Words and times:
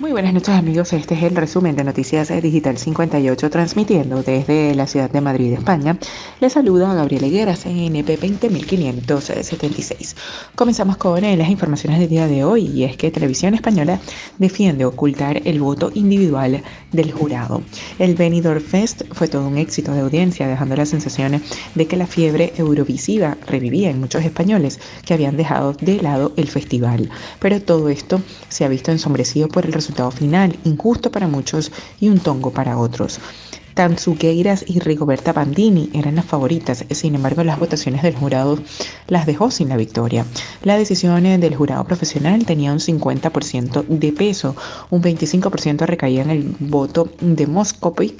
Muy 0.00 0.12
buenas 0.12 0.32
noches 0.32 0.54
amigos, 0.54 0.94
este 0.94 1.14
es 1.14 1.24
el 1.24 1.36
resumen 1.36 1.76
de 1.76 1.84
Noticias 1.84 2.32
Digital 2.40 2.78
58 2.78 3.50
transmitiendo 3.50 4.22
desde 4.22 4.74
la 4.74 4.86
ciudad 4.86 5.10
de 5.10 5.20
Madrid, 5.20 5.52
España. 5.52 5.98
Les 6.40 6.54
saluda 6.54 6.94
Gabriel 6.94 7.24
Higueras 7.24 7.66
en 7.66 7.76
NP 7.76 8.16
20576. 8.16 10.16
Comenzamos 10.54 10.96
con 10.96 11.22
eh, 11.22 11.36
las 11.36 11.50
informaciones 11.50 12.00
del 12.00 12.08
día 12.08 12.26
de 12.28 12.44
hoy 12.44 12.68
y 12.68 12.84
es 12.84 12.96
que 12.96 13.10
Televisión 13.10 13.52
Española 13.52 14.00
defiende 14.38 14.86
ocultar 14.86 15.46
el 15.46 15.60
voto 15.60 15.90
individual 15.92 16.62
del 16.92 17.12
jurado. 17.12 17.60
El 17.98 18.14
Benidorm 18.14 18.62
Fest 18.62 19.02
fue 19.12 19.28
todo 19.28 19.46
un 19.46 19.58
éxito 19.58 19.92
de 19.92 20.00
audiencia, 20.00 20.48
dejando 20.48 20.76
la 20.76 20.86
sensación 20.86 21.42
de 21.74 21.86
que 21.86 21.98
la 21.98 22.06
fiebre 22.06 22.54
eurovisiva 22.56 23.36
revivía 23.46 23.90
en 23.90 24.00
muchos 24.00 24.24
españoles 24.24 24.80
que 25.04 25.12
habían 25.12 25.36
dejado 25.36 25.74
de 25.74 26.00
lado 26.00 26.32
el 26.38 26.48
festival. 26.48 27.10
Pero 27.38 27.60
todo 27.60 27.90
esto 27.90 28.22
se 28.48 28.64
ha 28.64 28.68
visto 28.68 28.92
ensombrecido 28.92 29.48
por 29.48 29.66
el 29.66 29.74
resultado 29.74 29.89
final, 30.10 30.56
injusto 30.64 31.10
para 31.10 31.26
muchos 31.26 31.70
y 32.00 32.08
un 32.08 32.18
tongo 32.18 32.50
para 32.50 32.78
otros. 32.78 33.20
Tanzuqueiras 33.74 34.64
y 34.66 34.80
Rigoberta 34.80 35.32
Bandini 35.32 35.90
eran 35.94 36.16
las 36.16 36.24
favoritas, 36.24 36.84
sin 36.90 37.14
embargo 37.14 37.44
las 37.44 37.58
votaciones 37.58 38.02
del 38.02 38.14
jurado 38.14 38.58
las 39.06 39.26
dejó 39.26 39.50
sin 39.50 39.68
la 39.68 39.76
victoria. 39.76 40.26
La 40.62 40.76
decisión 40.76 41.22
del 41.22 41.54
jurado 41.54 41.84
profesional 41.84 42.44
tenía 42.44 42.72
un 42.72 42.78
50% 42.78 43.86
de 43.86 44.12
peso, 44.12 44.56
un 44.90 45.02
25% 45.02 45.86
recaía 45.86 46.22
en 46.22 46.30
el 46.30 46.56
voto 46.58 47.08
de 47.20 47.46
Moscopy 47.46 48.16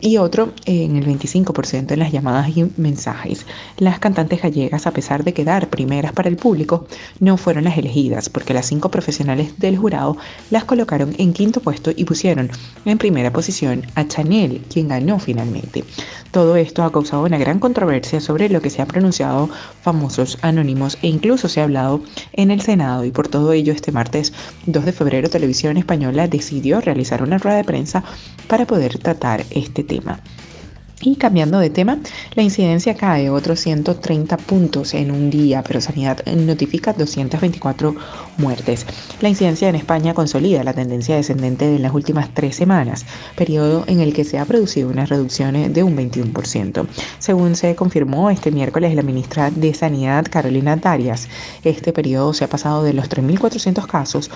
y 0.00 0.16
otro 0.16 0.52
en 0.66 0.96
el 0.96 1.06
25% 1.06 1.92
en 1.92 1.98
las 1.98 2.12
llamadas 2.12 2.56
y 2.56 2.70
mensajes. 2.76 3.46
Las 3.78 3.98
cantantes 3.98 4.42
gallegas, 4.42 4.86
a 4.86 4.92
pesar 4.92 5.24
de 5.24 5.32
quedar 5.32 5.68
primeras 5.68 6.12
para 6.12 6.28
el 6.28 6.36
público, 6.36 6.86
no 7.18 7.36
fueron 7.36 7.64
las 7.64 7.78
elegidas 7.78 8.28
porque 8.28 8.54
las 8.54 8.66
cinco 8.66 8.90
profesionales 8.90 9.58
del 9.58 9.76
jurado 9.76 10.16
las 10.50 10.64
colocaron 10.64 11.14
en 11.18 11.32
quinto 11.32 11.60
puesto 11.60 11.90
y 11.94 12.04
pusieron 12.04 12.50
en 12.84 12.98
primera 12.98 13.32
posición 13.32 13.86
a 13.94 14.06
Chanel, 14.06 14.62
quien 14.72 14.88
ganó 14.88 15.18
finalmente. 15.18 15.84
Todo 16.30 16.56
esto 16.56 16.84
ha 16.84 16.92
causado 16.92 17.24
una 17.24 17.38
gran 17.38 17.58
controversia 17.58 18.20
sobre 18.20 18.48
lo 18.48 18.60
que 18.60 18.70
se 18.70 18.82
ha 18.82 18.86
pronunciado 18.86 19.50
famosos 19.82 20.38
anónimos 20.42 20.96
e 21.02 21.08
incluso 21.08 21.48
se 21.48 21.60
ha 21.60 21.64
hablado 21.64 22.02
en 22.32 22.50
el 22.50 22.60
Senado 22.60 23.04
y 23.04 23.10
por 23.10 23.28
todo 23.28 23.52
ello 23.52 23.72
este 23.72 23.92
martes 23.92 24.32
2 24.66 24.84
de 24.84 24.92
febrero 24.92 25.28
Televisión 25.28 25.76
Española 25.76 26.28
decidió 26.28 26.80
realizar 26.80 27.22
una 27.22 27.38
rueda 27.38 27.56
de 27.56 27.64
prensa 27.64 28.04
para 28.46 28.66
poder 28.66 28.98
tratar 28.98 29.44
este 29.50 29.82
tema. 29.82 29.89
Y 31.02 31.16
cambiando 31.16 31.58
de 31.58 31.70
tema, 31.70 31.98
la 32.34 32.42
incidencia 32.42 32.94
cae 32.94 33.30
otros 33.30 33.60
130 33.60 34.36
puntos 34.36 34.92
en 34.92 35.10
un 35.10 35.30
día, 35.30 35.62
pero 35.62 35.80
Sanidad 35.80 36.22
notifica 36.26 36.92
224 36.92 37.94
muertes. 38.36 38.84
La 39.22 39.30
incidencia 39.30 39.70
en 39.70 39.76
España 39.76 40.12
consolida 40.12 40.62
la 40.62 40.74
tendencia 40.74 41.16
descendente 41.16 41.66
de 41.66 41.78
las 41.78 41.94
últimas 41.94 42.34
tres 42.34 42.54
semanas, 42.54 43.06
periodo 43.34 43.84
en 43.86 44.00
el 44.00 44.12
que 44.12 44.24
se 44.24 44.38
ha 44.38 44.44
producido 44.44 44.90
una 44.90 45.06
reducción 45.06 45.72
de 45.72 45.82
un 45.82 45.96
21%. 45.96 46.86
Según 47.18 47.56
se 47.56 47.74
confirmó 47.74 48.28
este 48.28 48.50
miércoles 48.50 48.94
la 48.94 49.02
ministra 49.02 49.50
de 49.50 49.72
Sanidad, 49.72 50.26
Carolina 50.30 50.76
Darias, 50.76 51.28
este 51.64 51.94
periodo 51.94 52.34
se 52.34 52.44
ha 52.44 52.48
pasado 52.48 52.82
de 52.82 52.92
los 52.92 53.08
3.400 53.08 53.86
casos 53.86 54.30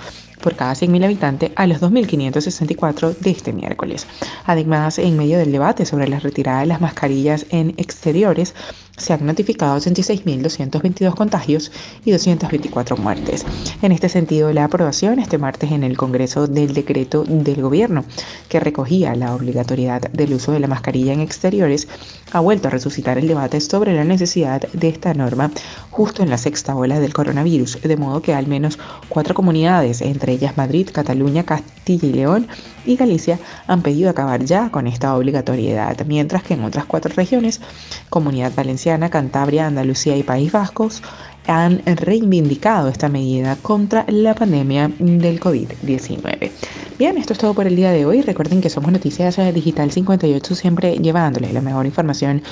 por 0.44 0.54
cada 0.56 0.74
100.000 0.74 1.04
habitantes 1.04 1.50
a 1.56 1.66
los 1.66 1.80
2.564 1.80 3.16
de 3.16 3.30
este 3.30 3.54
miércoles. 3.54 4.06
Además, 4.44 4.98
en 4.98 5.16
medio 5.16 5.38
del 5.38 5.50
debate 5.50 5.86
sobre 5.86 6.06
la 6.06 6.20
retirada 6.20 6.60
de 6.60 6.66
las 6.66 6.82
mascarillas 6.82 7.46
en 7.48 7.70
exteriores, 7.78 8.54
se 8.96 9.12
han 9.12 9.26
notificado 9.26 9.76
86.222 9.78 11.14
contagios 11.14 11.72
y 12.04 12.12
224 12.12 12.96
muertes. 12.96 13.44
En 13.82 13.90
este 13.90 14.08
sentido, 14.08 14.52
la 14.52 14.64
aprobación 14.64 15.18
este 15.18 15.38
martes 15.38 15.72
en 15.72 15.82
el 15.82 15.96
Congreso 15.96 16.46
del 16.46 16.74
decreto 16.74 17.24
del 17.24 17.62
gobierno 17.62 18.04
que 18.48 18.60
recogía 18.60 19.16
la 19.16 19.34
obligatoriedad 19.34 20.02
del 20.12 20.34
uso 20.34 20.52
de 20.52 20.60
la 20.60 20.68
mascarilla 20.68 21.12
en 21.12 21.20
exteriores 21.20 21.88
ha 22.32 22.40
vuelto 22.40 22.68
a 22.68 22.70
resucitar 22.70 23.18
el 23.18 23.28
debate 23.28 23.60
sobre 23.60 23.94
la 23.94 24.04
necesidad 24.04 24.60
de 24.72 24.88
esta 24.88 25.14
norma 25.14 25.50
justo 25.90 26.22
en 26.22 26.30
la 26.30 26.38
sexta 26.38 26.76
ola 26.76 27.00
del 27.00 27.12
coronavirus, 27.12 27.82
de 27.82 27.96
modo 27.96 28.22
que 28.22 28.34
al 28.34 28.46
menos 28.46 28.78
cuatro 29.08 29.34
comunidades, 29.34 30.02
entre 30.02 30.33
ellas 30.34 30.56
Madrid, 30.56 30.88
Cataluña, 30.92 31.44
Castilla 31.44 32.08
y 32.08 32.12
León 32.12 32.48
y 32.84 32.96
Galicia, 32.96 33.38
han 33.66 33.82
pedido 33.82 34.10
acabar 34.10 34.44
ya 34.44 34.70
con 34.70 34.86
esta 34.86 35.16
obligatoriedad, 35.16 35.96
mientras 36.06 36.42
que 36.42 36.54
en 36.54 36.64
otras 36.64 36.84
cuatro 36.84 37.12
regiones, 37.14 37.60
Comunidad 38.10 38.52
Valenciana, 38.54 39.10
Cantabria, 39.10 39.66
Andalucía 39.66 40.16
y 40.16 40.22
País 40.22 40.52
Vascos 40.52 41.02
han 41.46 41.82
reivindicado 41.84 42.88
esta 42.88 43.08
medida 43.08 43.56
contra 43.56 44.04
la 44.08 44.34
pandemia 44.34 44.90
del 44.98 45.40
COVID-19. 45.40 46.50
Bien, 46.98 47.16
esto 47.18 47.32
es 47.32 47.38
todo 47.38 47.54
por 47.54 47.66
el 47.66 47.76
día 47.76 47.90
de 47.90 48.06
hoy. 48.06 48.22
Recuerden 48.22 48.60
que 48.60 48.70
somos 48.70 48.92
Noticias 48.92 49.36
Digital 49.52 49.90
58, 49.90 50.54
siempre 50.54 50.96
llevándoles 50.96 51.52
la 51.52 51.60
mejor 51.60 51.86
información 51.86 52.42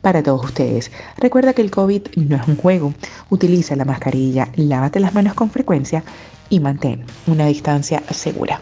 para 0.00 0.22
todos 0.22 0.44
ustedes. 0.44 0.90
Recuerda 1.16 1.52
que 1.52 1.62
el 1.62 1.70
COVID 1.70 2.02
no 2.16 2.36
es 2.36 2.48
un 2.48 2.56
juego. 2.56 2.92
Utiliza 3.30 3.76
la 3.76 3.84
mascarilla, 3.84 4.48
lávate 4.56 5.00
las 5.00 5.14
manos 5.14 5.34
con 5.34 5.50
frecuencia 5.50 6.02
y 6.52 6.60
mantén 6.60 7.06
una 7.26 7.46
distancia 7.46 8.02
segura. 8.10 8.60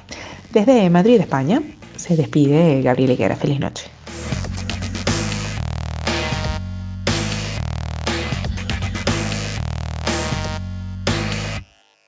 Desde 0.52 0.88
Madrid, 0.90 1.20
España, 1.20 1.60
se 1.96 2.16
despide 2.16 2.82
Gabriel 2.82 3.10
Higuera. 3.10 3.34
Feliz 3.34 3.58
noche. 3.58 3.99